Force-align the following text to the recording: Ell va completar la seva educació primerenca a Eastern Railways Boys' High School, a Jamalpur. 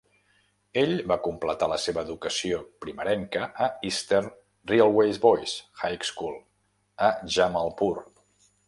Ell 0.83 0.93
va 1.11 1.17
completar 1.27 1.67
la 1.73 1.77
seva 1.83 2.03
educació 2.09 2.63
primerenca 2.85 3.45
a 3.67 3.69
Eastern 3.91 4.33
Railways 4.73 5.23
Boys' 5.29 5.55
High 5.85 6.05
School, 6.13 6.45
a 7.13 7.17
Jamalpur. 7.39 7.95